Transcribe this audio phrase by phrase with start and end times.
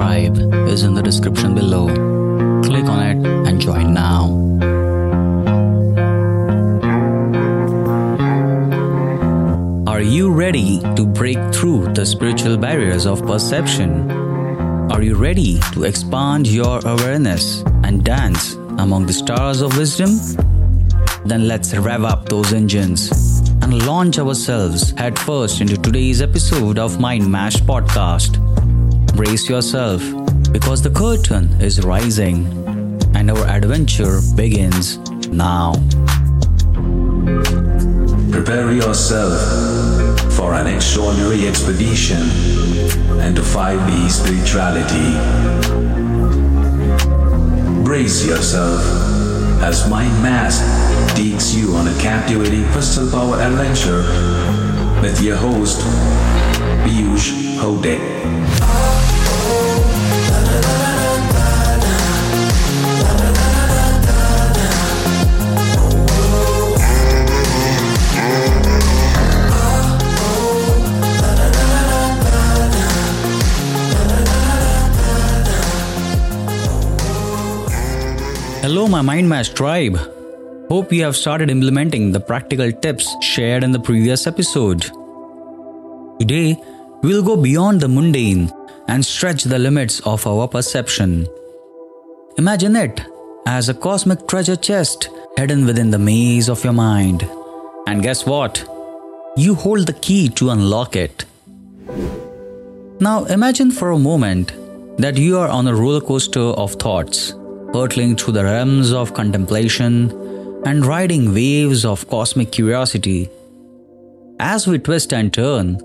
[0.00, 1.88] Tribe is in the description below.
[2.64, 4.30] Click on it and join now.
[9.86, 14.10] Are you ready to break through the spiritual barriers of perception?
[14.90, 20.12] Are you ready to expand your awareness and dance among the stars of wisdom?
[21.26, 23.10] Then let's rev up those engines
[23.60, 28.39] and launch ourselves headfirst into today's episode of Mind Mashed Podcast.
[29.20, 30.00] Brace yourself
[30.50, 32.46] because the curtain is rising
[33.14, 34.96] and our adventure begins
[35.28, 35.74] now.
[38.32, 39.36] Prepare yourself
[40.32, 42.22] for an extraordinary expedition
[43.20, 45.12] into 5D spirituality.
[47.84, 48.80] Brace yourself
[49.60, 50.64] as Mind Mashed
[51.14, 54.00] takes you on a captivating crystal power adventure
[55.02, 55.82] with your host,
[56.86, 58.79] Piyush Hote.
[78.70, 79.96] Hello, my Mind Mashed tribe.
[80.68, 84.82] Hope you have started implementing the practical tips shared in the previous episode.
[86.20, 86.56] Today,
[87.02, 88.48] we'll go beyond the mundane
[88.86, 91.26] and stretch the limits of our perception.
[92.38, 93.00] Imagine it
[93.44, 97.28] as a cosmic treasure chest hidden within the maze of your mind.
[97.88, 98.64] And guess what?
[99.36, 101.24] You hold the key to unlock it.
[103.00, 104.52] Now imagine for a moment
[104.96, 107.34] that you are on a roller coaster of thoughts,
[107.72, 110.10] hurtling through the realms of contemplation
[110.66, 113.30] and riding waves of cosmic curiosity.
[114.38, 115.78] As we twist and turn,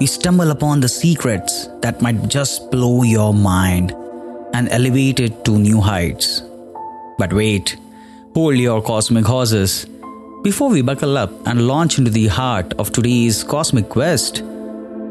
[0.00, 3.92] we stumble upon the secrets that might just blow your mind
[4.54, 6.42] and elevate it to new heights.
[7.18, 7.76] But wait,
[8.34, 9.86] hold your cosmic horses.
[10.42, 14.42] Before we buckle up and launch into the heart of today's cosmic quest,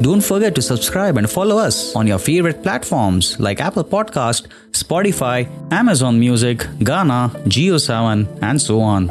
[0.00, 5.48] don't forget to subscribe and follow us on your favorite platforms like Apple Podcast, Spotify,
[5.72, 9.10] Amazon Music, Gaana, JioSaavn, and so on.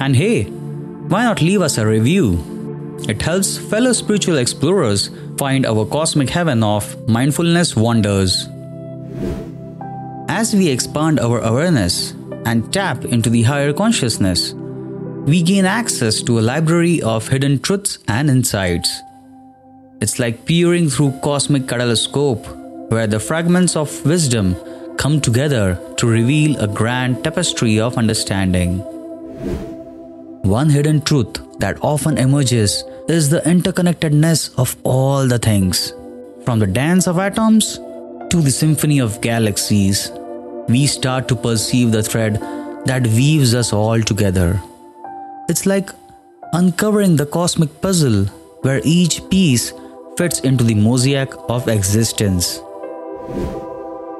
[0.00, 2.42] And hey, why not leave us a review?
[3.08, 8.46] It helps fellow spiritual explorers find our cosmic heaven of mindfulness wonders.
[10.28, 12.12] As we expand our awareness
[12.44, 14.52] and tap into the higher consciousness,
[15.26, 19.03] we gain access to a library of hidden truths and insights.
[20.04, 22.46] It's like peering through cosmic kaleidoscope,
[22.90, 24.54] where the fragments of wisdom
[24.98, 28.80] come together to reveal a grand tapestry of understanding.
[30.42, 35.94] One hidden truth that often emerges is the interconnectedness of all the things.
[36.44, 37.78] From the dance of atoms
[38.28, 40.12] to the symphony of galaxies,
[40.68, 42.34] we start to perceive the thread
[42.84, 44.60] that weaves us all together.
[45.48, 45.88] It's like
[46.52, 48.26] uncovering the cosmic puzzle
[48.66, 49.72] where each piece
[50.16, 52.60] fits into the mosaic of existence.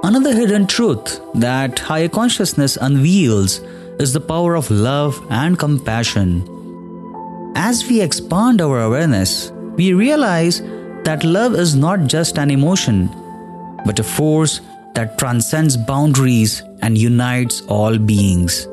[0.03, 3.61] Another hidden truth that higher consciousness unveils
[3.99, 6.43] is the power of love and compassion.
[7.57, 10.61] As we expand our awareness, we realize
[11.05, 13.09] that love is not just an emotion,
[13.87, 14.61] but a force
[14.95, 18.67] that transcends boundaries and unites all beings.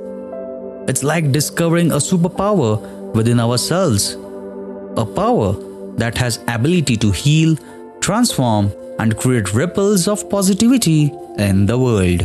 [0.87, 4.17] It's like discovering a superpower within ourselves,
[4.97, 5.53] a power
[5.97, 7.55] that has ability to heal,
[7.99, 12.21] transform and create ripples of positivity in the world.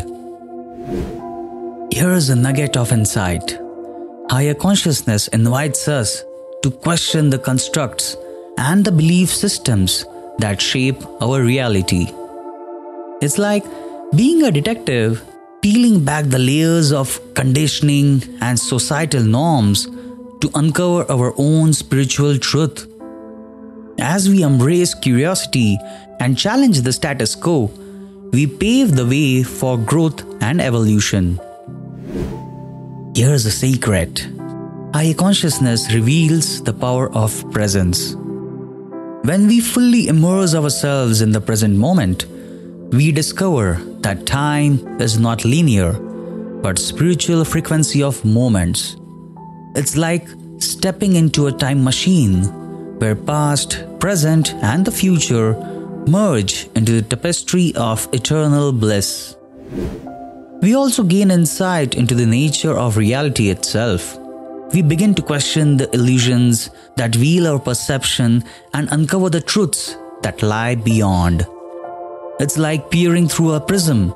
[1.93, 3.59] Here is a nugget of insight.
[4.31, 6.25] Higher consciousness invites us
[6.63, 8.17] to question the constructs
[8.59, 10.05] and the belief systems
[10.39, 12.07] that shape our reality.
[13.23, 13.65] It's like
[14.15, 15.23] being a detective,
[15.63, 19.87] peeling back the layers of conditioning and societal norms
[20.41, 22.87] to uncover our own spiritual truth.
[23.99, 25.79] As we embrace curiosity
[26.21, 27.71] and challenge the status quo,
[28.33, 31.41] we pave the way for growth and evolution.
[33.15, 34.29] Here's a secret
[34.93, 38.15] higher consciousness reveals the power of presence.
[39.25, 42.27] When we fully immerse ourselves in the present moment,
[42.93, 45.93] we discover that time is not linear,
[46.63, 48.97] but spiritual frequency of moments.
[49.75, 50.29] It's like
[50.59, 52.45] stepping into a time machine
[52.99, 55.55] where past, present, and the future
[56.07, 59.37] merge into the tapestry of eternal bliss.
[60.63, 64.17] We also gain insight into the nature of reality itself.
[64.73, 70.43] We begin to question the illusions that veil our perception and uncover the truths that
[70.43, 71.47] lie beyond.
[72.41, 74.11] It's like peering through a prism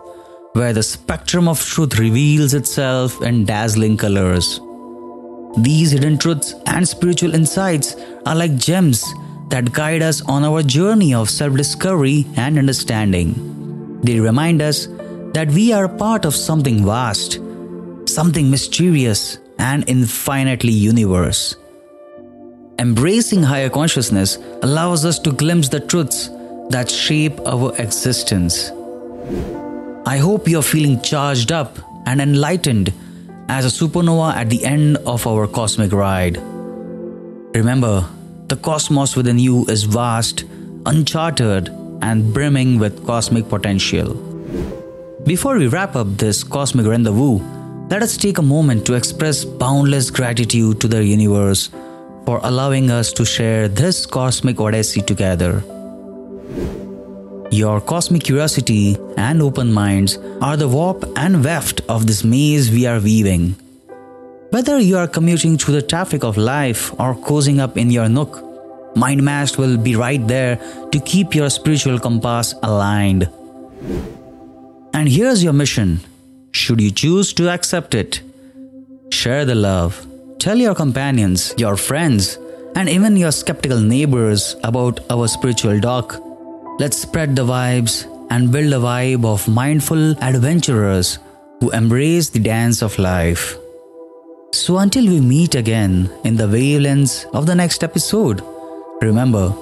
[0.55, 4.61] where the spectrum of truth reveals itself in dazzling colors.
[5.59, 9.05] These hidden truths and spiritual insights are like gems
[9.49, 14.01] that guide us on our journey of self discovery and understanding.
[14.03, 14.87] They remind us
[15.35, 17.41] that we are part of something vast,
[18.07, 21.57] something mysterious, and infinitely universe.
[22.79, 26.31] Embracing higher consciousness allows us to glimpse the truths
[26.71, 28.71] that shape our existence.
[30.07, 32.93] I hope you're feeling charged up and enlightened
[33.51, 36.37] as a supernova at the end of our cosmic ride.
[37.53, 38.09] Remember,
[38.47, 40.45] the cosmos within you is vast,
[40.87, 41.69] uncharted,
[42.01, 44.15] and brimming with cosmic potential.
[45.25, 47.41] Before we wrap up this cosmic rendezvous,
[47.91, 51.71] let us take a moment to express boundless gratitude to the universe
[52.27, 55.65] for allowing us to share this cosmic odyssey together.
[57.51, 62.87] Your cosmic curiosity and open minds are the warp and weft of this maze we
[62.87, 63.57] are weaving.
[64.51, 68.45] Whether you are commuting through the traffic of life or cozying up in your nook,
[68.95, 70.61] MindMashed will be right there
[70.93, 73.29] to keep your spiritual compass aligned.
[74.95, 76.01] And here's your mission
[76.53, 78.23] should you choose to accept it.
[79.11, 80.07] Share the love.
[80.39, 82.39] Tell your companions, your friends,
[82.77, 86.30] and even your skeptical neighbors about our spiritual dock
[86.81, 91.19] Let's spread the vibes and build a vibe of mindful adventurers
[91.61, 93.59] who embrace the dance of life.
[94.53, 98.41] So, until we meet again in the wavelengths of the next episode,
[99.03, 99.55] remember,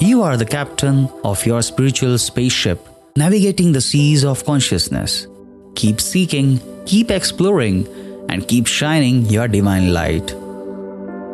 [0.00, 2.78] you are the captain of your spiritual spaceship,
[3.16, 5.26] navigating the seas of consciousness.
[5.74, 7.88] Keep seeking, keep exploring,
[8.28, 10.36] and keep shining your divine light.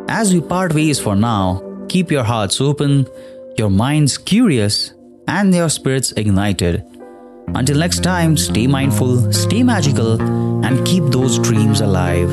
[0.09, 3.05] As we part ways for now, keep your hearts open,
[3.55, 4.93] your minds curious,
[5.27, 6.83] and your spirits ignited.
[7.55, 10.21] Until next time, stay mindful, stay magical,
[10.65, 12.29] and keep those dreams alive.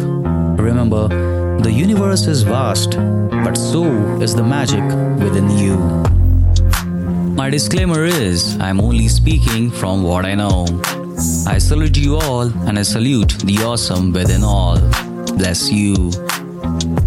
[0.59, 1.09] Remember,
[1.63, 2.93] the universe is vast,
[3.45, 3.85] but so
[4.21, 4.85] is the magic
[5.19, 5.77] within you.
[7.35, 10.67] My disclaimer is I'm only speaking from what I know.
[11.47, 14.79] I salute you all and I salute the awesome within all.
[15.37, 16.11] Bless you.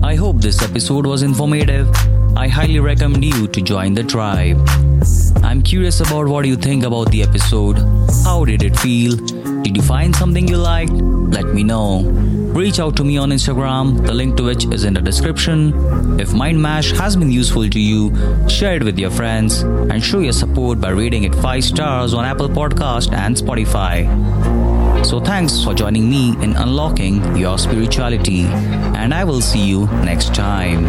[0.03, 1.89] I hope this episode was informative.
[2.35, 4.57] I highly recommend you to join the tribe.
[5.44, 7.77] I'm curious about what you think about the episode.
[8.24, 9.15] How did it feel?
[9.63, 10.92] Did you find something you liked?
[10.92, 12.04] Let me know.
[12.57, 16.19] Reach out to me on Instagram, the link to which is in the description.
[16.19, 18.12] If Mind Mashed has been useful to you,
[18.50, 22.25] share it with your friends and show your support by rating it 5 stars on
[22.25, 24.07] Apple Podcast and Spotify.
[25.06, 30.33] So thanks for joining me in unlocking your spirituality and I will see you next
[30.33, 30.86] time.